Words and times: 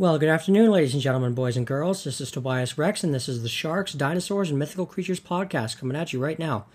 Well, 0.00 0.16
good 0.16 0.28
afternoon, 0.28 0.70
ladies 0.70 0.94
and 0.94 1.02
gentlemen, 1.02 1.34
boys 1.34 1.56
and 1.56 1.66
girls. 1.66 2.04
This 2.04 2.20
is 2.20 2.30
Tobias 2.30 2.78
Rex, 2.78 3.02
and 3.02 3.12
this 3.12 3.28
is 3.28 3.42
the 3.42 3.48
Sharks, 3.48 3.92
Dinosaurs, 3.92 4.48
and 4.48 4.56
Mythical 4.56 4.86
Creatures 4.86 5.18
podcast 5.18 5.76
coming 5.76 5.96
at 5.96 6.12
you 6.12 6.20
right 6.20 6.38
now. 6.38 6.66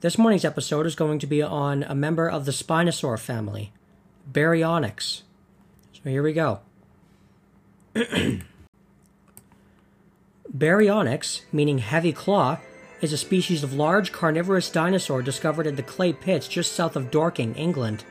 This 0.00 0.18
morning's 0.18 0.44
episode 0.44 0.84
is 0.84 0.96
going 0.96 1.20
to 1.20 1.26
be 1.28 1.40
on 1.40 1.84
a 1.84 1.94
member 1.94 2.28
of 2.28 2.46
the 2.46 2.50
Spinosaur 2.50 3.16
family, 3.16 3.72
Baryonyx. 4.28 5.22
So 5.92 6.10
here 6.10 6.24
we 6.24 6.32
go. 6.32 6.62
Baryonyx, 10.52 11.42
meaning 11.52 11.78
heavy 11.78 12.12
claw, 12.12 12.58
is 13.00 13.12
a 13.12 13.16
species 13.16 13.62
of 13.62 13.72
large 13.72 14.10
carnivorous 14.10 14.68
dinosaur 14.68 15.22
discovered 15.22 15.68
in 15.68 15.76
the 15.76 15.84
clay 15.84 16.12
pits 16.12 16.48
just 16.48 16.72
south 16.72 16.96
of 16.96 17.12
Dorking, 17.12 17.54
England. 17.54 18.02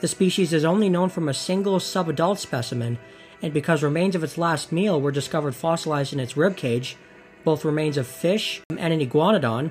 The 0.00 0.08
species 0.08 0.52
is 0.52 0.64
only 0.64 0.88
known 0.88 1.10
from 1.10 1.28
a 1.28 1.34
single 1.34 1.78
subadult 1.78 2.38
specimen 2.38 2.98
and 3.42 3.52
because 3.52 3.82
remains 3.82 4.14
of 4.14 4.24
its 4.24 4.38
last 4.38 4.72
meal 4.72 5.00
were 5.00 5.12
discovered 5.12 5.54
fossilized 5.54 6.12
in 6.12 6.20
its 6.20 6.36
rib 6.36 6.56
cage, 6.56 6.96
both 7.44 7.64
remains 7.64 7.96
of 7.96 8.06
fish 8.06 8.60
and 8.70 8.92
an 8.92 9.00
iguanodon, 9.00 9.70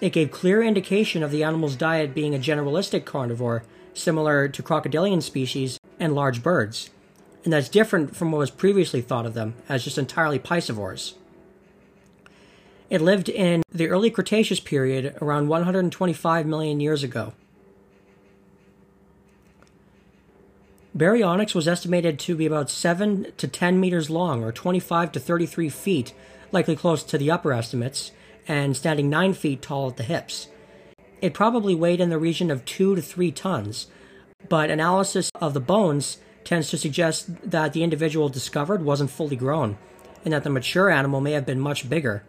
it 0.00 0.10
gave 0.10 0.30
clear 0.30 0.62
indication 0.62 1.22
of 1.22 1.30
the 1.30 1.44
animal's 1.44 1.76
diet 1.76 2.14
being 2.14 2.34
a 2.34 2.38
generalistic 2.38 3.04
carnivore, 3.04 3.64
similar 3.92 4.48
to 4.48 4.62
crocodilian 4.62 5.20
species 5.20 5.78
and 6.00 6.14
large 6.14 6.42
birds. 6.42 6.90
And 7.44 7.52
that's 7.52 7.68
different 7.68 8.16
from 8.16 8.32
what 8.32 8.38
was 8.38 8.50
previously 8.50 9.02
thought 9.02 9.26
of 9.26 9.34
them 9.34 9.54
as 9.68 9.84
just 9.84 9.98
entirely 9.98 10.38
piscivores. 10.38 11.14
It 12.90 13.00
lived 13.00 13.28
in 13.28 13.62
the 13.70 13.88
early 13.88 14.10
Cretaceous 14.10 14.60
period 14.60 15.16
around 15.20 15.48
125 15.48 16.46
million 16.46 16.80
years 16.80 17.02
ago. 17.02 17.32
Baryonyx 20.96 21.56
was 21.56 21.66
estimated 21.66 22.20
to 22.20 22.36
be 22.36 22.46
about 22.46 22.70
7 22.70 23.32
to 23.36 23.48
10 23.48 23.80
meters 23.80 24.10
long, 24.10 24.44
or 24.44 24.52
25 24.52 25.10
to 25.12 25.20
33 25.20 25.68
feet, 25.68 26.14
likely 26.52 26.76
close 26.76 27.02
to 27.02 27.18
the 27.18 27.32
upper 27.32 27.52
estimates, 27.52 28.12
and 28.46 28.76
standing 28.76 29.10
9 29.10 29.34
feet 29.34 29.60
tall 29.60 29.88
at 29.88 29.96
the 29.96 30.04
hips. 30.04 30.48
It 31.20 31.34
probably 31.34 31.74
weighed 31.74 32.00
in 32.00 32.10
the 32.10 32.18
region 32.18 32.48
of 32.48 32.64
2 32.64 32.94
to 32.94 33.02
3 33.02 33.32
tons, 33.32 33.88
but 34.48 34.70
analysis 34.70 35.32
of 35.40 35.52
the 35.52 35.60
bones 35.60 36.18
tends 36.44 36.70
to 36.70 36.78
suggest 36.78 37.50
that 37.50 37.72
the 37.72 37.82
individual 37.82 38.28
discovered 38.28 38.84
wasn't 38.84 39.10
fully 39.10 39.34
grown, 39.34 39.76
and 40.24 40.32
that 40.32 40.44
the 40.44 40.50
mature 40.50 40.90
animal 40.90 41.20
may 41.20 41.32
have 41.32 41.46
been 41.46 41.58
much 41.58 41.90
bigger. 41.90 42.22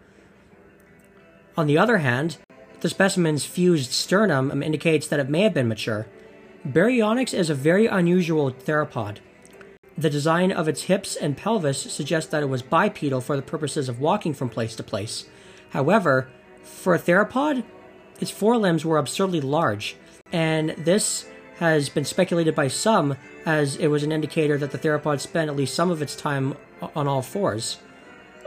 On 1.56 1.68
the 1.68 1.78
other 1.78 1.98
hand, 1.98 2.38
the 2.80 2.88
specimen's 2.88 3.44
fused 3.44 3.92
sternum 3.92 4.60
indicates 4.60 5.06
that 5.06 5.20
it 5.20 5.28
may 5.28 5.42
have 5.42 5.54
been 5.54 5.68
mature, 5.68 6.08
Baryonyx 6.66 7.32
is 7.32 7.48
a 7.48 7.54
very 7.54 7.86
unusual 7.86 8.50
theropod. 8.50 9.18
The 9.96 10.10
design 10.10 10.50
of 10.50 10.66
its 10.66 10.82
hips 10.82 11.14
and 11.14 11.36
pelvis 11.36 11.80
suggests 11.80 12.28
that 12.30 12.42
it 12.42 12.48
was 12.48 12.60
bipedal 12.60 13.20
for 13.20 13.36
the 13.36 13.42
purposes 13.42 13.88
of 13.88 14.00
walking 14.00 14.34
from 14.34 14.48
place 14.48 14.74
to 14.76 14.82
place. 14.82 15.26
However, 15.70 16.28
for 16.64 16.96
a 16.96 16.98
theropod, 16.98 17.62
its 18.20 18.32
forelimbs 18.32 18.84
were 18.84 18.98
absurdly 18.98 19.40
large, 19.40 19.96
and 20.32 20.70
this 20.70 21.26
has 21.58 21.88
been 21.88 22.04
speculated 22.04 22.56
by 22.56 22.66
some 22.66 23.16
as 23.46 23.76
it 23.76 23.86
was 23.86 24.02
an 24.02 24.10
indicator 24.10 24.58
that 24.58 24.72
the 24.72 24.78
theropod 24.78 25.20
spent 25.20 25.48
at 25.48 25.56
least 25.56 25.74
some 25.74 25.92
of 25.92 26.02
its 26.02 26.16
time 26.16 26.56
on 26.96 27.06
all 27.06 27.22
fours. 27.22 27.78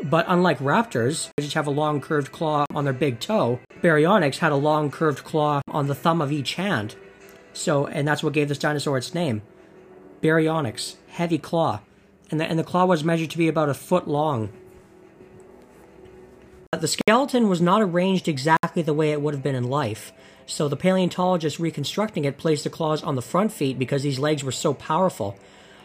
But 0.04 0.26
unlike 0.28 0.59
raptors, 0.59 1.30
which 1.38 1.54
have 1.54 1.67
a 1.67 1.72
long 1.72 2.02
curved 2.02 2.33
claw 2.33 2.66
on 2.73 2.83
their 2.83 2.94
big 2.94 3.22
toe, 3.22 3.59
Baryonyx 3.81 4.39
had 4.39 4.52
a 4.52 4.58
long 4.58 4.92
curved 4.92 5.23
claw 5.23 5.61
on 5.70 5.88
the 5.88 5.95
thumb 5.95 6.22
of 6.22 6.33
each 6.33 6.56
hand. 6.56 6.95
So, 7.53 7.88
and 7.88 8.08
that's 8.08 8.23
what 8.23 8.33
gave 8.33 8.47
this 8.50 8.58
dinosaur 8.58 8.97
its 8.97 9.14
name. 9.14 9.42
Baryonyx, 10.22 10.95
heavy 11.09 11.38
claw. 11.38 11.81
And 12.31 12.39
the, 12.39 12.45
and 12.45 12.59
the 12.59 12.64
claw 12.64 12.86
was 12.86 13.03
measured 13.03 13.31
to 13.31 13.38
be 13.38 13.47
about 13.47 13.69
a 13.69 13.73
foot 13.73 14.08
long. 14.08 14.50
The 16.72 16.88
skeleton 16.88 17.50
was 17.50 17.61
not 17.61 17.81
arranged 17.81 18.27
exactly 18.27 18.83
the 18.83 18.94
way 18.94 19.11
it 19.11 19.22
would 19.22 19.33
have 19.33 19.42
been 19.42 19.55
in 19.55 19.70
life, 19.70 20.14
so 20.45 20.67
the 20.67 20.77
paleontologist 20.77 21.58
reconstructing 21.58 22.26
it 22.26 22.37
placed 22.37 22.64
the 22.64 22.70
claws 22.70 23.02
on 23.02 23.15
the 23.15 23.23
front 23.23 23.52
feet 23.52 23.80
because 23.80 24.04
these 24.04 24.20
legs 24.20 24.43
were 24.43 24.52
so 24.52 24.76
powerful. 24.76 25.36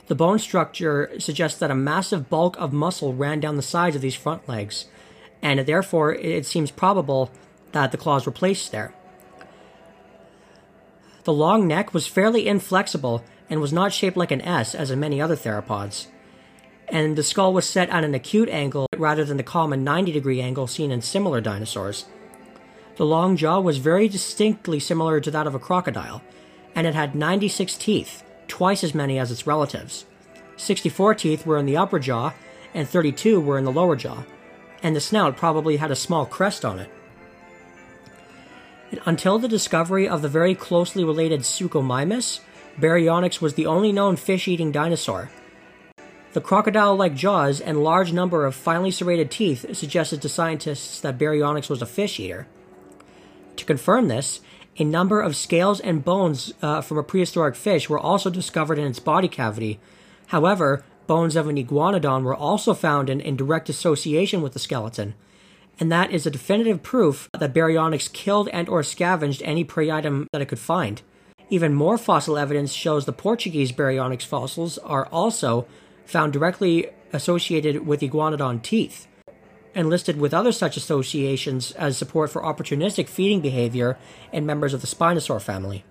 The 0.09 0.15
bone 0.15 0.39
structure 0.39 1.11
suggests 1.19 1.59
that 1.61 1.71
a 1.71 1.75
massive 1.75 2.29
bulk 2.29 2.59
of 2.59 2.75
muscle 2.75 3.15
ran 3.15 3.41
down 3.41 3.57
the 3.57 3.63
sides 3.63 3.97
of 3.97 4.03
these 4.03 4.15
front 4.15 4.47
legs, 4.47 4.85
and 5.41 5.61
therefore 5.61 6.15
it 6.15 6.45
seems 6.45 6.71
probable 6.71 7.31
that 7.73 7.91
the 7.91 7.99
claws 7.99 8.27
were 8.27 8.33
placed 8.33 8.71
there. 8.71 8.95
The 11.25 11.33
long 11.33 11.67
neck 11.67 11.95
was 11.95 12.07
fairly 12.07 12.47
inflexible 12.47 13.25
and 13.49 13.61
was 13.61 13.73
not 13.73 13.93
shaped 13.93 14.17
like 14.17 14.31
an 14.31 14.43
S 14.43 14.75
as 14.75 14.91
in 14.91 15.01
many 15.01 15.21
other 15.21 15.37
theropods. 15.37 16.07
And 16.89 17.17
the 17.17 17.23
skull 17.23 17.55
was 17.55 17.67
set 17.67 17.89
at 17.89 18.05
an 18.05 18.15
acute 18.15 18.51
angle 18.51 18.87
rather 18.97 19.25
than 19.25 19.39
the 19.39 19.43
common 19.43 19.85
90 19.85 20.13
degree 20.13 20.43
angle 20.43 20.67
seen 20.67 20.91
in 20.91 21.01
similar 21.01 21.41
dinosaurs. 21.41 22.05
The 22.97 23.07
long 23.07 23.37
jaw 23.37 23.59
was 23.59 23.79
very 23.79 24.07
distinctly 24.07 24.79
similar 24.79 25.19
to 25.21 25.31
that 25.31 25.47
of 25.47 25.55
a 25.55 25.59
crocodile, 25.59 26.23
and 26.75 26.87
it 26.87 26.95
had 26.95 27.15
96 27.15 27.77
teeth, 27.77 28.23
twice 28.47 28.85
as 28.85 28.95
many 28.95 29.19
as 29.19 29.33
its 29.33 29.47
relatives. 29.47 30.05
64 30.57 31.15
teeth 31.15 31.47
were 31.47 31.59
in 31.59 31.67
the 31.67 31.77
upper 31.77 31.99
jaw, 31.99 32.33
and 32.75 32.89
32 32.89 33.41
were 33.41 33.59
in 33.59 33.65
the 33.65 33.73
lower 33.73 33.97
jaw, 33.97 34.23
and 34.83 34.95
the 34.95 35.01
snout 35.01 35.37
probably 35.37 35.79
had 35.79 35.91
a 35.91 35.97
small 35.97 36.27
crest 36.27 36.65
on 36.65 36.79
it. 36.79 36.91
Until 39.05 39.39
the 39.39 39.49
discovery 39.49 40.09
of 40.09 40.23
the 40.23 40.29
very 40.29 40.55
closely 40.55 41.05
related 41.05 41.41
Suchomimus, 41.41 42.41
Baryonyx 42.79 43.41
was 43.41 43.55
the 43.55 43.67
only 43.67 43.93
known 43.93 44.17
fish 44.17 44.49
eating 44.49 44.73
dinosaur. 44.73 45.31
The 46.33 46.41
crocodile 46.41 46.97
like 46.97 47.15
jaws 47.15 47.61
and 47.61 47.85
large 47.85 48.13
number 48.13 48.45
of 48.45 48.55
finely 48.55 48.91
serrated 48.91 49.31
teeth 49.31 49.77
suggested 49.77 50.21
to 50.23 50.29
scientists 50.29 51.01
that 51.01 51.19
Baryonyx 51.19 51.71
was 51.71 51.81
a 51.81 51.87
fish 51.87 52.19
eater. 52.19 52.49
To 53.57 53.65
confirm 53.65 54.09
this, 54.09 54.41
a 54.77 54.85
number 54.85 55.21
of 55.21 55.37
scales 55.37 55.79
and 55.79 56.05
bones 56.05 56.53
uh, 56.61 56.81
from 56.81 56.99
a 56.99 57.05
prehistoric 57.05 57.55
fish 57.55 57.89
were 57.89 58.01
also 58.01 58.31
discovered 58.31 58.79
in 58.79 58.89
its 58.89 58.99
body 58.99 59.29
cavity. 59.29 59.79
However, 60.29 60.85
bones 61.07 61.37
of 61.37 61.47
an 61.47 61.57
iguanodon 61.57 62.25
were 62.25 62.35
also 62.35 62.75
found 62.75 63.09
in, 63.09 63.21
in 63.21 63.37
direct 63.37 63.69
association 63.69 64.43
with 64.43 64.53
the 64.53 64.59
skeleton 64.59 65.15
and 65.81 65.91
that 65.91 66.11
is 66.11 66.27
a 66.27 66.31
definitive 66.31 66.83
proof 66.83 67.29
that 67.39 67.53
baryonyx 67.53 68.13
killed 68.13 68.49
and 68.53 68.69
or 68.69 68.83
scavenged 68.83 69.43
any 69.43 69.65
prey 69.65 69.91
item 69.91 70.27
that 70.33 70.43
it 70.43 70.49
could 70.49 70.59
find. 70.59 71.03
Even 71.51 71.75
more 71.75 71.99
fossil 71.99 72.39
evidence 72.39 72.73
shows 72.73 73.05
the 73.05 73.13
Portuguese 73.13 73.73
baryonyx 73.73 74.23
fossils 74.23 74.79
are 74.79 75.07
also 75.07 75.67
found 76.07 76.33
directly 76.33 76.89
associated 77.13 77.87
with 77.87 78.01
iguanodon 78.01 78.63
teeth, 78.63 79.07
and 79.75 79.91
listed 79.91 80.21
with 80.21 80.33
other 80.33 80.53
such 80.53 80.77
associations 80.77 81.73
as 81.73 81.97
support 81.97 82.31
for 82.31 82.43
opportunistic 82.43 83.09
feeding 83.09 83.41
behavior 83.41 83.99
in 84.33 84.47
members 84.47 84.73
of 84.73 84.81
the 84.81 84.87
Spinosaur 84.87 85.41
family. 85.41 85.85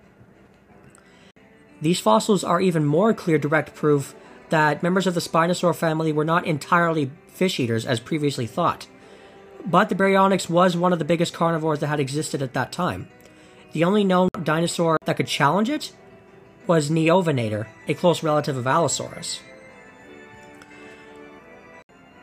These 1.80 2.00
fossils 2.00 2.44
are 2.44 2.60
even 2.60 2.84
more 2.84 3.12
clear 3.12 3.38
direct 3.38 3.74
proof 3.74 4.14
that 4.48 4.82
members 4.82 5.06
of 5.06 5.14
the 5.14 5.20
Spinosaur 5.20 5.74
family 5.74 6.12
were 6.12 6.24
not 6.24 6.46
entirely 6.46 7.10
fish 7.28 7.60
eaters 7.60 7.84
as 7.84 8.00
previously 8.00 8.46
thought 8.46 8.86
but 9.66 9.88
the 9.88 9.94
baryonyx 9.94 10.48
was 10.48 10.76
one 10.76 10.92
of 10.92 10.98
the 10.98 11.04
biggest 11.04 11.34
carnivores 11.34 11.80
that 11.80 11.86
had 11.86 12.00
existed 12.00 12.42
at 12.42 12.54
that 12.54 12.72
time. 12.72 13.08
The 13.72 13.84
only 13.84 14.04
known 14.04 14.28
dinosaur 14.42 14.98
that 15.04 15.16
could 15.16 15.26
challenge 15.26 15.68
it 15.68 15.92
was 16.66 16.90
Neovenator, 16.90 17.66
a 17.88 17.94
close 17.94 18.22
relative 18.22 18.56
of 18.56 18.66
Allosaurus. 18.66 19.40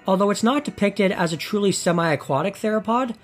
Although 0.07 0.31
it's 0.31 0.43
not 0.43 0.65
depicted 0.65 1.11
as 1.11 1.31
a 1.31 1.37
truly 1.37 1.71
semi 1.71 2.11
aquatic 2.11 2.55
theropod, 2.55 3.15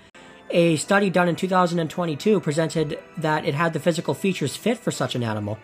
a 0.50 0.76
study 0.76 1.10
done 1.10 1.28
in 1.28 1.36
2022 1.36 2.40
presented 2.40 2.98
that 3.16 3.44
it 3.44 3.54
had 3.54 3.72
the 3.72 3.80
physical 3.80 4.14
features 4.14 4.56
fit 4.56 4.78
for 4.78 4.90
such 4.90 5.14
an 5.14 5.22
animal. 5.22 5.58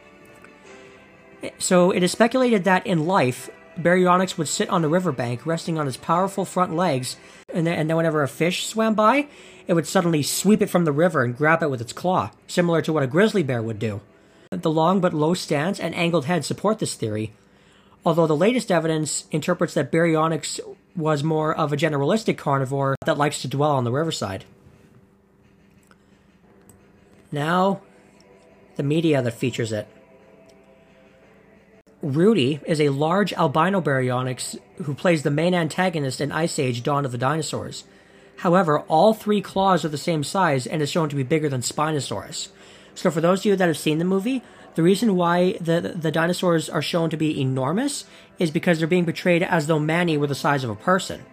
So 1.59 1.91
it 1.91 2.03
is 2.03 2.13
speculated 2.13 2.65
that 2.65 2.87
in 2.87 3.07
life, 3.07 3.49
Baryonyx 3.79 4.39
would 4.39 4.49
sit 4.49 4.69
on 4.69 4.83
the 4.83 4.89
riverbank, 4.89 5.45
resting 5.47 5.79
on 5.79 5.89
its 5.89 5.97
powerful 5.97 6.45
front 6.45 6.75
legs, 6.75 7.17
and 7.53 7.67
then, 7.67 7.79
and 7.79 7.91
then 7.91 7.97
whenever 7.97 8.23
a 8.23 8.29
fish 8.29 8.67
swam 8.67 8.95
by, 8.95 9.29
it 9.67 9.75
would 9.75 9.87
suddenly 9.87 10.23
sweep 10.23 10.63
it 10.63 10.71
from 10.71 10.85
the 10.85 10.93
river 10.93 11.23
and 11.23 11.37
grab 11.37 11.63
it 11.63 11.71
with 11.71 11.81
its 11.81 11.93
claw, 11.93 12.31
similar 12.47 12.83
to 12.83 12.93
what 12.93 13.03
a 13.03 13.09
grizzly 13.09 13.43
bear 13.43 13.63
would 13.63 13.79
do. 13.79 14.01
The 14.51 14.71
long 14.71 15.01
but 15.01 15.15
low 15.15 15.35
stance 15.35 15.81
and 15.81 15.95
angled 15.95 16.27
head 16.27 16.45
support 16.45 16.79
this 16.79 16.95
theory, 16.95 17.33
although 18.05 18.27
the 18.27 18.37
latest 18.37 18.71
evidence 18.71 19.25
interprets 19.31 19.75
that 19.75 19.91
Baryonyx 19.91 20.61
was 20.95 21.25
more 21.25 21.55
of 21.55 21.73
a 21.73 21.77
generalistic 21.77 22.37
carnivore 22.39 22.97
that 23.05 23.19
likes 23.19 23.43
to 23.43 23.49
dwell 23.49 23.73
on 23.73 23.85
the 23.85 23.91
riverside. 23.91 24.45
Now, 27.33 27.81
the 28.77 28.85
media 28.85 29.21
that 29.23 29.33
features 29.33 29.73
it. 29.73 29.89
Rudy 32.05 32.61
is 32.67 32.83
a 32.83 32.91
large 32.91 33.33
albino 33.33 33.81
baryonyx 33.81 34.59
who 34.83 34.93
plays 34.93 35.23
the 35.23 35.31
main 35.31 35.55
antagonist 35.55 36.21
in 36.21 36.33
Ice 36.33 36.59
Age 36.59 36.83
Dawn 36.83 37.07
of 37.07 37.13
the 37.13 37.19
Dinosaurs. 37.19 37.85
However, 38.37 38.81
all 38.81 39.15
three 39.15 39.41
claws 39.41 39.87
are 39.87 39.89
the 39.89 39.97
same 39.97 40.23
size 40.23 40.67
and 40.67 40.83
is 40.83 40.91
shown 40.91 41.09
to 41.09 41.17
be 41.17 41.23
bigger 41.23 41.49
than 41.49 41.63
Spinosaurus. 41.63 42.49
So, 42.95 43.11
for 43.11 43.23
those 43.23 43.41
of 43.41 43.47
you 43.47 43.57
that 43.57 43.69
have 43.69 43.79
seen 43.79 43.97
the 43.99 44.05
movie, 44.05 44.43
The 44.75 44.83
reason 44.83 45.15
why 45.15 45.53
the, 45.61 45.95
the 45.95 46.11
dinosaurs 46.11 46.69
are 46.69 46.83
shown 46.83 47.11
to 47.11 47.17
be 47.17 47.41
enormous 47.41 48.05
is 48.39 48.51
because 48.51 48.79
they're 48.79 48.89
being 48.89 49.05
portrayed 49.05 49.43
as 49.43 49.67
though 49.67 49.79
many 49.79 50.17
were 50.17 50.27
the 50.27 50.35
size 50.35 50.65
of 50.65 50.71
a 50.71 50.75
person. 50.75 51.25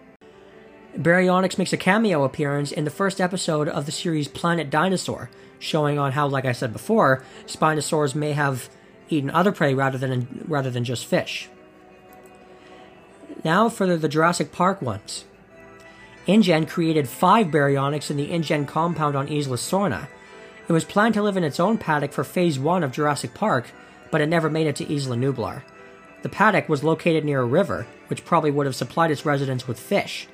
Baryonyx 0.96 1.58
makes 1.58 1.72
a 1.72 1.76
cameo 1.76 2.22
appearance 2.22 2.70
in 2.70 2.84
the 2.84 2.90
first 2.90 3.20
episode 3.20 3.66
of 3.68 3.86
the 3.86 3.92
series 3.92 4.28
Planet 4.28 4.70
Dinosaur, 4.70 5.30
showing 5.58 5.98
on 5.98 6.12
how, 6.12 6.28
like 6.28 6.44
I 6.44 6.52
said 6.52 6.72
before, 6.72 7.24
Spinosaurs 7.46 8.14
may 8.14 8.32
have 8.32 8.68
eaten 9.08 9.30
other 9.30 9.52
prey 9.52 9.74
rather 9.74 9.98
than 9.98 10.44
rather 10.46 10.70
than 10.70 10.84
just 10.84 11.06
fish. 11.06 11.48
Now 13.44 13.68
for 13.68 13.96
the 13.96 14.08
Jurassic 14.08 14.52
Park 14.52 14.80
ones. 14.82 15.24
InGen 16.26 16.66
created 16.66 17.08
five 17.08 17.48
baryonyx 17.48 18.10
in 18.10 18.16
the 18.16 18.30
InGen 18.30 18.66
compound 18.66 19.16
on 19.16 19.26
Isla 19.26 19.56
Sorna. 19.56 20.06
It 20.68 20.72
was 20.72 20.84
planned 20.84 21.14
to 21.14 21.22
live 21.22 21.36
in 21.36 21.42
its 21.42 21.58
own 21.58 21.78
paddock 21.78 22.12
for 22.12 22.22
Phase 22.22 22.58
1 22.58 22.84
of 22.84 22.92
Jurassic 22.92 23.34
Park, 23.34 23.72
but 24.12 24.20
it 24.20 24.28
never 24.28 24.48
made 24.48 24.68
it 24.68 24.76
to 24.76 24.94
Isla 24.94 25.16
Nublar. 25.16 25.62
The 26.22 26.28
paddock 26.28 26.68
was 26.68 26.84
located 26.84 27.24
near 27.24 27.40
a 27.40 27.46
river, 27.46 27.88
which 28.06 28.24
probably 28.24 28.52
would 28.52 28.66
have 28.66 28.76
supplied 28.76 29.10
its 29.10 29.26
residents 29.26 29.66
with 29.66 29.80
fish, 29.80 30.28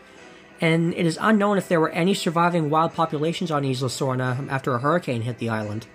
and 0.60 0.92
it 0.92 1.06
is 1.06 1.18
unknown 1.20 1.56
if 1.56 1.68
there 1.68 1.80
were 1.80 1.90
any 1.90 2.12
surviving 2.12 2.68
wild 2.68 2.92
populations 2.92 3.50
on 3.50 3.64
Isla 3.64 3.88
Sorna 3.88 4.46
after 4.50 4.74
a 4.74 4.80
hurricane 4.80 5.22
hit 5.22 5.38
the 5.38 5.48
island. 5.48 5.86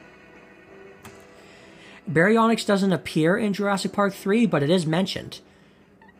Baryonyx 2.09 2.65
doesn't 2.65 2.93
appear 2.93 3.37
in 3.37 3.53
Jurassic 3.53 3.93
Park 3.93 4.13
3, 4.13 4.45
but 4.45 4.63
it 4.63 4.69
is 4.69 4.85
mentioned 4.85 5.39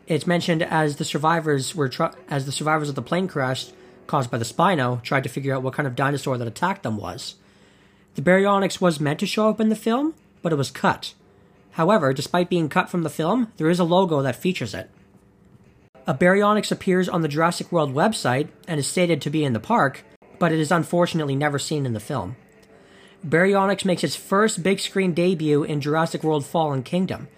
it's 0.06 0.26
mentioned 0.26 0.62
as 0.62 0.96
the 0.96 1.04
survivors 1.04 1.74
were 1.74 1.88
tr- 1.88 2.14
as 2.28 2.46
the 2.46 2.52
survivors 2.52 2.88
of 2.88 2.94
the 2.94 3.02
plane 3.02 3.28
crash 3.28 3.68
caused 4.06 4.30
by 4.30 4.38
the 4.38 4.44
Spino 4.44 5.02
tried 5.02 5.22
to 5.22 5.30
figure 5.30 5.54
out 5.54 5.62
what 5.62 5.74
kind 5.74 5.86
of 5.86 5.96
dinosaur 5.96 6.36
that 6.36 6.48
attacked 6.48 6.82
them 6.82 6.96
was. 6.96 7.36
The 8.14 8.22
Baryonyx 8.22 8.80
was 8.80 9.00
meant 9.00 9.18
to 9.20 9.26
show 9.26 9.48
up 9.48 9.60
in 9.60 9.70
the 9.70 9.76
film, 9.76 10.14
but 10.42 10.52
it 10.52 10.56
was 10.56 10.70
cut. 10.70 11.14
However, 11.72 12.12
despite 12.12 12.50
being 12.50 12.68
cut 12.68 12.90
from 12.90 13.02
the 13.02 13.10
film, 13.10 13.50
there 13.56 13.70
is 13.70 13.80
a 13.80 13.84
logo 13.84 14.22
that 14.22 14.36
features 14.36 14.74
it. 14.74 14.90
A 16.06 16.14
Baryonyx 16.14 16.70
appears 16.70 17.08
on 17.08 17.22
the 17.22 17.28
Jurassic 17.28 17.72
World 17.72 17.94
website 17.94 18.48
and 18.68 18.78
is 18.78 18.86
stated 18.86 19.22
to 19.22 19.30
be 19.30 19.42
in 19.42 19.54
the 19.54 19.60
park, 19.60 20.04
but 20.38 20.52
it 20.52 20.60
is 20.60 20.70
unfortunately 20.70 21.34
never 21.34 21.58
seen 21.58 21.86
in 21.86 21.94
the 21.94 22.00
film. 22.00 22.36
Baryonyx 23.26 23.84
makes 23.84 24.04
its 24.04 24.16
first 24.16 24.62
big 24.62 24.80
screen 24.80 25.14
debut 25.14 25.62
in 25.62 25.80
Jurassic 25.80 26.22
World 26.22 26.44
Fallen 26.44 26.82
Kingdom, 26.82 27.28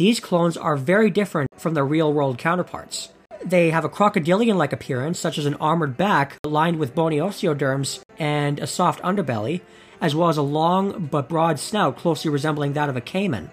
these 0.00 0.18
clones 0.18 0.56
are 0.56 0.78
very 0.78 1.10
different 1.10 1.50
from 1.58 1.74
their 1.74 1.84
real 1.84 2.10
world 2.10 2.38
counterparts. 2.38 3.10
They 3.44 3.70
have 3.70 3.84
a 3.84 3.90
crocodilian 3.90 4.56
like 4.56 4.72
appearance, 4.72 5.18
such 5.18 5.36
as 5.36 5.44
an 5.44 5.56
armored 5.56 5.98
back 5.98 6.38
lined 6.46 6.78
with 6.78 6.94
bony 6.94 7.18
osteoderms 7.18 8.00
and 8.18 8.58
a 8.58 8.66
soft 8.66 9.02
underbelly, 9.02 9.60
as 10.00 10.14
well 10.14 10.30
as 10.30 10.38
a 10.38 10.42
long 10.42 11.08
but 11.12 11.28
broad 11.28 11.58
snout 11.58 11.98
closely 11.98 12.30
resembling 12.30 12.72
that 12.72 12.88
of 12.88 12.96
a 12.96 13.02
caiman. 13.02 13.50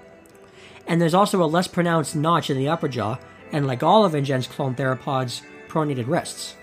And 0.88 1.01
there's 1.01 1.13
also 1.13 1.44
a 1.44 1.51
less 1.51 1.68
pronounced 1.68 2.15
notch 2.15 2.50
in 2.50 2.56
the 2.56 2.69
upper 2.69 2.88
jaw, 2.88 3.18
and 3.51 3.68
like 3.68 3.83
all 3.83 4.06
of 4.06 4.15
InGen's 4.15 4.47
clone 4.47 4.74
theropods, 4.74 5.41
pronated 5.68 6.07
wrists. 6.07 6.56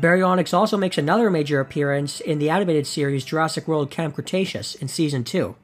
Baryonyx 0.00 0.54
also 0.54 0.76
makes 0.76 0.98
another 0.98 1.30
major 1.30 1.60
appearance 1.60 2.20
in 2.20 2.38
the 2.38 2.50
animated 2.50 2.86
series 2.86 3.24
Jurassic 3.24 3.68
World 3.68 3.90
Camp 3.90 4.14
Cretaceous 4.14 4.74
in 4.74 4.88
Season 4.88 5.24
2 5.24 5.54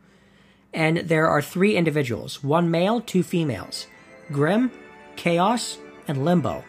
and 0.77 0.99
there 0.99 1.27
are 1.27 1.41
three 1.41 1.75
individuals 1.75 2.45
one 2.45 2.71
male, 2.71 3.01
two 3.01 3.23
females 3.23 3.87
Grim, 4.31 4.71
Chaos, 5.17 5.79
and 6.07 6.25
Limbo. 6.25 6.63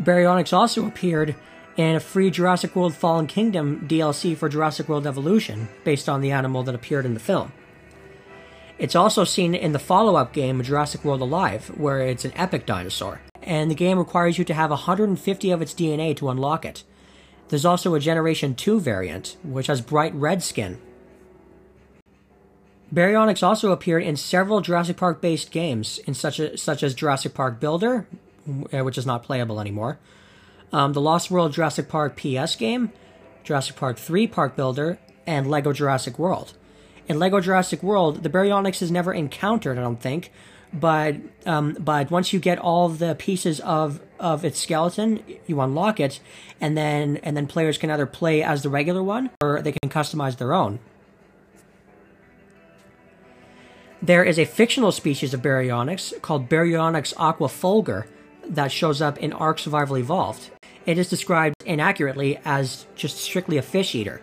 Baryonyx 0.00 0.52
also 0.52 0.86
appeared 0.86 1.36
in 1.76 1.94
a 1.94 2.00
free 2.00 2.30
Jurassic 2.30 2.74
World 2.74 2.94
Fallen 2.94 3.26
Kingdom 3.26 3.86
DLC 3.88 4.36
for 4.36 4.48
Jurassic 4.48 4.88
World 4.88 5.06
Evolution, 5.06 5.68
based 5.84 6.08
on 6.08 6.20
the 6.20 6.32
animal 6.32 6.62
that 6.64 6.74
appeared 6.74 7.06
in 7.06 7.14
the 7.14 7.20
film. 7.20 7.52
It's 8.78 8.96
also 8.96 9.22
seen 9.22 9.54
in 9.54 9.72
the 9.72 9.78
follow 9.78 10.16
up 10.16 10.32
game 10.32 10.62
Jurassic 10.62 11.04
World 11.04 11.20
Alive, 11.20 11.68
where 11.76 12.00
it's 12.00 12.24
an 12.24 12.32
epic 12.34 12.66
dinosaur, 12.66 13.20
and 13.44 13.70
the 13.70 13.74
game 13.74 13.98
requires 13.98 14.38
you 14.38 14.44
to 14.44 14.54
have 14.54 14.70
150 14.70 15.50
of 15.50 15.62
its 15.62 15.74
DNA 15.74 16.16
to 16.16 16.28
unlock 16.28 16.64
it. 16.64 16.82
There's 17.48 17.64
also 17.64 17.94
a 17.94 18.00
Generation 18.00 18.54
2 18.54 18.80
variant, 18.80 19.36
which 19.44 19.66
has 19.66 19.80
bright 19.80 20.14
red 20.14 20.42
skin. 20.42 20.80
Baryonyx 22.92 23.42
also 23.42 23.72
appeared 23.72 24.02
in 24.02 24.16
several 24.16 24.60
Jurassic 24.60 24.96
Park 24.96 25.20
based 25.20 25.50
games, 25.50 25.98
in 25.98 26.14
such, 26.14 26.38
a, 26.38 26.56
such 26.56 26.82
as 26.82 26.94
Jurassic 26.94 27.34
Park 27.34 27.60
Builder, 27.60 28.06
uh, 28.48 28.84
which 28.84 28.98
is 28.98 29.06
not 29.06 29.22
playable 29.22 29.60
anymore, 29.60 29.98
um, 30.72 30.92
the 30.92 31.00
Lost 31.00 31.30
World 31.30 31.52
Jurassic 31.52 31.88
Park 31.88 32.16
PS 32.16 32.54
game, 32.56 32.92
Jurassic 33.42 33.76
Park 33.76 33.98
3 33.98 34.26
Park 34.26 34.56
Builder, 34.56 34.98
and 35.26 35.50
Lego 35.50 35.72
Jurassic 35.72 36.18
World. 36.18 36.54
In 37.06 37.18
Lego 37.18 37.40
Jurassic 37.40 37.82
World, 37.82 38.22
the 38.22 38.30
Baryonyx 38.30 38.80
is 38.80 38.90
never 38.90 39.12
encountered, 39.12 39.78
I 39.78 39.82
don't 39.82 40.00
think, 40.00 40.32
but 40.74 41.16
um, 41.46 41.76
but 41.78 42.10
once 42.10 42.32
you 42.32 42.40
get 42.40 42.58
all 42.58 42.88
the 42.88 43.14
pieces 43.14 43.60
of 43.60 44.00
of 44.18 44.44
its 44.44 44.58
skeleton, 44.58 45.22
you 45.46 45.60
unlock 45.60 46.00
it, 46.00 46.20
and 46.60 46.76
then 46.76 47.18
and 47.18 47.36
then 47.36 47.46
players 47.46 47.78
can 47.78 47.90
either 47.90 48.06
play 48.06 48.42
as 48.42 48.62
the 48.62 48.68
regular 48.68 49.02
one 49.02 49.30
or 49.40 49.62
they 49.62 49.72
can 49.72 49.88
customize 49.88 50.36
their 50.36 50.52
own. 50.52 50.80
There 54.02 54.24
is 54.24 54.38
a 54.38 54.44
fictional 54.44 54.92
species 54.92 55.32
of 55.32 55.40
Baryonyx 55.40 56.20
called 56.20 56.48
Baryonyx 56.48 57.14
aquafulgur 57.14 58.06
that 58.46 58.70
shows 58.70 59.00
up 59.00 59.16
in 59.18 59.32
Ark 59.32 59.58
Survival 59.58 59.96
Evolved. 59.96 60.50
It 60.84 60.98
is 60.98 61.08
described 61.08 61.62
inaccurately 61.64 62.38
as 62.44 62.84
just 62.94 63.16
strictly 63.16 63.56
a 63.56 63.62
fish 63.62 63.94
eater. 63.94 64.20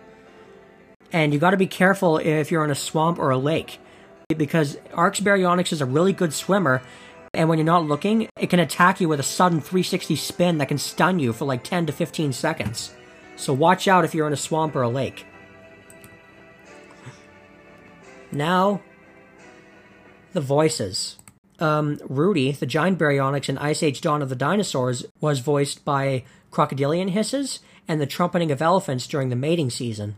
And 1.12 1.32
you 1.32 1.40
got 1.40 1.50
to 1.50 1.56
be 1.56 1.66
careful 1.66 2.18
if 2.18 2.52
you're 2.52 2.64
in 2.64 2.70
a 2.70 2.76
swamp 2.76 3.18
or 3.18 3.30
a 3.30 3.38
lake 3.38 3.80
because 4.34 4.78
Ark's 4.94 5.20
Baryonyx 5.20 5.72
is 5.72 5.80
a 5.80 5.86
really 5.86 6.12
good 6.12 6.32
swimmer, 6.32 6.82
and 7.34 7.48
when 7.48 7.58
you're 7.58 7.64
not 7.64 7.86
looking, 7.86 8.28
it 8.38 8.50
can 8.50 8.60
attack 8.60 9.00
you 9.00 9.08
with 9.08 9.20
a 9.20 9.24
sudden 9.24 9.60
360 9.60 10.16
spin 10.16 10.58
that 10.58 10.68
can 10.68 10.78
stun 10.78 11.18
you 11.18 11.32
for 11.32 11.44
like 11.44 11.64
10 11.64 11.86
to 11.86 11.92
15 11.92 12.32
seconds. 12.32 12.94
So 13.36 13.52
watch 13.52 13.88
out 13.88 14.04
if 14.04 14.14
you're 14.14 14.26
in 14.26 14.32
a 14.32 14.36
swamp 14.36 14.76
or 14.76 14.82
a 14.82 14.88
lake. 14.88 15.24
Now, 18.30 18.80
the 20.32 20.40
voices. 20.40 21.18
Um, 21.58 21.98
Rudy, 22.08 22.52
the 22.52 22.66
giant 22.66 22.98
baryonyx 22.98 23.48
in 23.48 23.58
Ice 23.58 23.82
Age 23.82 24.00
Dawn 24.00 24.22
of 24.22 24.28
the 24.28 24.36
Dinosaurs, 24.36 25.04
was 25.20 25.38
voiced 25.40 25.84
by 25.84 26.24
crocodilian 26.50 27.10
hisses 27.10 27.60
and 27.86 28.00
the 28.00 28.06
trumpeting 28.06 28.50
of 28.50 28.62
elephants 28.62 29.06
during 29.06 29.28
the 29.28 29.36
mating 29.36 29.70
season. 29.70 30.16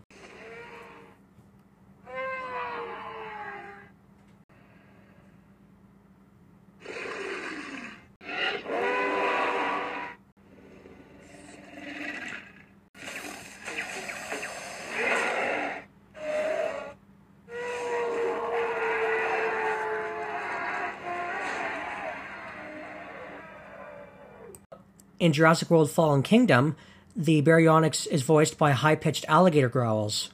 In 25.24 25.32
Jurassic 25.32 25.70
World 25.70 25.90
Fallen 25.90 26.22
Kingdom, 26.22 26.76
the 27.16 27.40
Baryonyx 27.40 28.06
is 28.08 28.20
voiced 28.20 28.58
by 28.58 28.72
high 28.72 28.94
pitched 28.94 29.24
alligator 29.26 29.70
growls. 29.70 30.28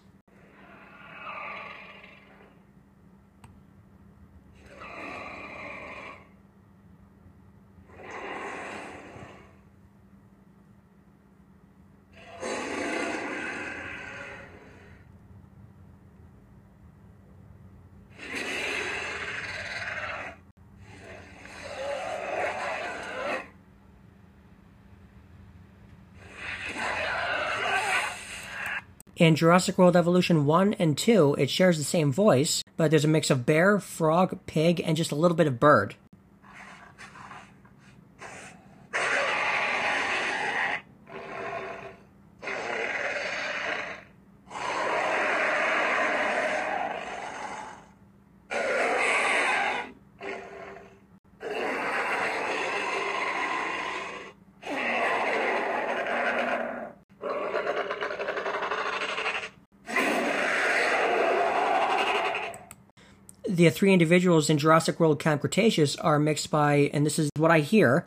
In 29.20 29.36
Jurassic 29.36 29.76
World 29.76 29.96
Evolution 29.96 30.46
1 30.46 30.76
and 30.78 30.96
2, 30.96 31.34
it 31.38 31.50
shares 31.50 31.76
the 31.76 31.84
same 31.84 32.10
voice, 32.10 32.64
but 32.78 32.90
there's 32.90 33.04
a 33.04 33.08
mix 33.08 33.28
of 33.28 33.44
bear, 33.44 33.78
frog, 33.78 34.38
pig, 34.46 34.80
and 34.82 34.96
just 34.96 35.12
a 35.12 35.14
little 35.14 35.36
bit 35.36 35.46
of 35.46 35.60
bird. 35.60 35.94
The 63.64 63.70
three 63.70 63.92
individuals 63.92 64.48
in 64.48 64.58
Jurassic 64.58 64.98
World 64.98 65.20
Camp 65.20 65.42
Cretaceous 65.42 65.94
are 65.96 66.18
mixed 66.18 66.50
by, 66.50 66.90
and 66.94 67.04
this 67.04 67.18
is 67.18 67.30
what 67.36 67.50
I 67.50 67.60
hear, 67.60 68.06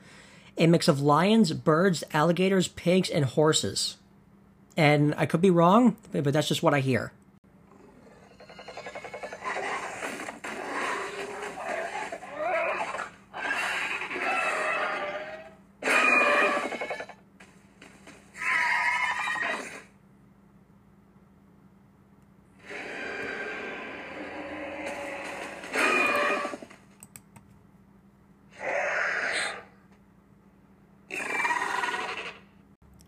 a 0.58 0.68
mix 0.68 0.88
of 0.88 1.00
lions, 1.00 1.54
birds, 1.54 2.04
alligators, 2.12 2.68
pigs, 2.68 3.10
and 3.10 3.26
horses. 3.26 3.98
And 4.76 5.14
I 5.16 5.26
could 5.28 5.42
be 5.42 5.52
wrong, 5.52 5.96
but 6.12 6.34
that's 6.34 6.48
just 6.48 6.64
what 6.64 6.74
I 6.74 6.80
hear. 6.80 7.12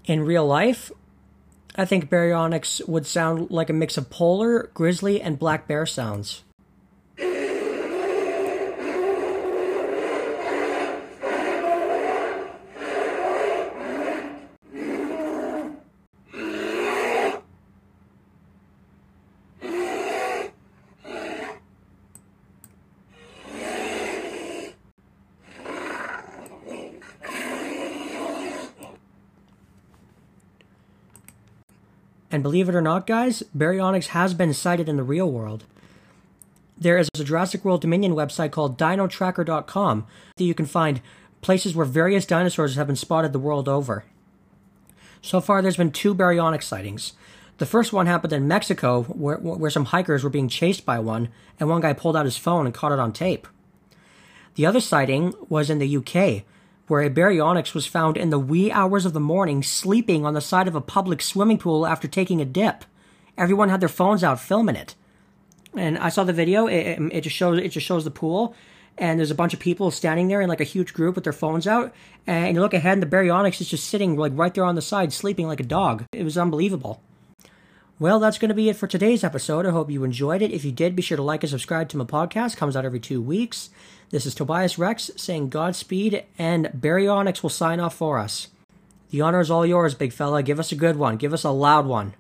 In 0.06 0.24
real 0.24 0.46
life, 0.46 0.92
I 1.76 1.86
think 1.86 2.10
baryonyx 2.10 2.88
would 2.88 3.06
sound 3.06 3.52
like 3.52 3.70
a 3.70 3.74
mix 3.74 3.98
of 3.98 4.10
polar, 4.10 4.70
grizzly, 4.74 5.22
and 5.22 5.38
black 5.38 5.68
bear 5.68 5.86
sounds. 5.86 6.44
And 32.36 32.44
believe 32.44 32.68
it 32.68 32.76
or 32.76 32.82
not, 32.82 33.08
guys, 33.08 33.44
baryonyx 33.58 34.08
has 34.08 34.34
been 34.34 34.54
sighted 34.54 34.90
in 34.90 34.98
the 34.98 35.04
real 35.04 35.32
world. 35.32 35.64
There 36.78 36.98
is 36.98 37.08
a 37.18 37.24
Jurassic 37.24 37.64
World 37.64 37.80
Dominion 37.80 38.14
website 38.14 38.52
called 38.52 38.78
dinotracker.com 38.78 40.06
that 40.36 40.44
you 40.44 40.54
can 40.54 40.66
find 40.66 41.00
places 41.40 41.76
where 41.76 41.86
various 41.86 42.26
dinosaurs 42.26 42.76
have 42.76 42.88
been 42.88 42.98
spotted 42.98 43.32
the 43.32 43.40
world 43.40 43.70
over. 43.70 44.04
So 45.22 45.40
far, 45.40 45.62
there's 45.62 45.78
been 45.78 45.94
two 45.94 46.14
baryonyx 46.14 46.64
sightings. 46.64 47.14
The 47.58 47.66
first 47.66 47.94
one 47.94 48.06
happened 48.06 48.34
in 48.34 48.50
Mexico, 48.50 49.04
where, 49.04 49.38
where 49.38 49.72
some 49.72 49.86
hikers 49.86 50.22
were 50.22 50.30
being 50.30 50.50
chased 50.50 50.86
by 50.86 51.00
one, 51.00 51.30
and 51.58 51.70
one 51.70 51.80
guy 51.80 51.94
pulled 51.94 52.18
out 52.18 52.26
his 52.26 52.36
phone 52.36 52.66
and 52.66 52.76
caught 52.76 52.92
it 52.92 53.00
on 53.00 53.14
tape. 53.14 53.48
The 54.56 54.66
other 54.66 54.82
sighting 54.82 55.34
was 55.48 55.70
in 55.70 55.80
the 55.80 55.96
UK, 55.96 56.44
where 56.88 57.02
a 57.02 57.10
baryonyx 57.10 57.74
was 57.74 57.88
found 57.88 58.18
in 58.18 58.30
the 58.30 58.40
wee 58.40 58.72
hours 58.72 59.06
of 59.06 59.14
the 59.14 59.20
morning 59.20 59.64
sleeping 59.64 60.26
on 60.26 60.34
the 60.34 60.42
side 60.42 60.68
of 60.68 60.76
a 60.76 60.82
public 60.82 61.22
swimming 61.22 61.58
pool 61.58 61.86
after 61.86 62.08
taking 62.08 62.42
a 62.42 62.46
dip. 62.46 62.86
Everyone 63.38 63.70
had 63.70 63.82
their 63.82 63.90
phones 63.90 64.24
out 64.24 64.40
filming 64.40 64.76
it. 64.76 64.96
And 65.76 65.98
I 65.98 66.10
saw 66.10 66.24
the 66.24 66.34
video. 66.34 66.68
It, 66.68 67.00
it, 67.12 67.22
just 67.22 67.36
shows 67.36 67.60
it 67.60 67.70
just 67.70 67.86
shows 67.86 68.06
the 68.06 68.12
pool, 68.12 68.56
and 68.98 69.20
there's 69.20 69.32
a 69.32 69.36
bunch 69.36 69.54
of 69.54 69.60
people 69.60 69.92
standing 69.92 70.30
there 70.30 70.40
in 70.40 70.48
like 70.48 70.62
a 70.62 70.66
huge 70.66 70.94
group 70.94 71.16
with 71.16 71.26
their 71.26 71.34
phones 71.34 71.68
out. 71.68 71.94
And 72.26 72.56
you 72.56 72.62
look 72.62 72.74
ahead, 72.74 72.94
and 72.94 73.04
the 73.04 73.08
baryonyx 73.08 73.60
is 73.60 73.68
just 73.68 73.90
sitting 73.90 74.16
like 74.16 74.32
right 74.36 74.54
there 74.54 74.64
on 74.64 74.76
the 74.76 74.82
side, 74.82 75.12
sleeping 75.12 75.48
like 75.48 75.60
a 75.60 75.64
dog. 75.64 76.06
It 76.14 76.24
was 76.24 76.38
unbelievable. 76.38 77.02
Well, 77.98 78.20
that's 78.20 78.38
going 78.38 78.50
to 78.50 78.56
be 78.56 78.68
it 78.68 78.76
for 78.76 78.88
today's 78.88 79.24
episode. 79.24 79.66
I 79.66 79.70
hope 79.70 79.90
you 79.90 80.04
enjoyed 80.04 80.42
it. 80.42 80.52
If 80.52 80.66
you 80.66 80.74
did, 80.74 80.98
be 80.98 81.02
sure 81.02 81.16
to 81.16 81.24
like 81.24 81.44
and 81.44 81.50
subscribe 81.50 81.88
to 81.90 81.98
my 81.98 82.04
podcast. 82.04 82.58
Comes 82.58 82.76
out 82.76 82.84
every 82.84 83.00
two 83.00 83.22
weeks. 83.22 83.70
This 84.10 84.26
is 84.26 84.36
Tobias 84.36 84.78
Rex 84.78 85.12
saying 85.16 85.48
Godspeed, 85.48 86.26
and 86.38 86.66
Baryonyx 86.78 87.42
will 87.42 87.50
sign 87.50 87.80
off 87.80 87.96
for 87.96 88.20
us. 88.20 88.50
The 89.12 89.22
honor 89.22 89.40
is 89.40 89.50
all 89.50 89.66
yours, 89.66 89.96
big 89.96 90.12
fella. 90.12 90.44
Give 90.44 90.60
us 90.60 90.74
a 90.74 90.76
good 90.76 90.98
one. 90.98 91.16
Give 91.16 91.32
us 91.32 91.46
a 91.46 91.52
loud 91.52 91.86
one. 91.86 92.16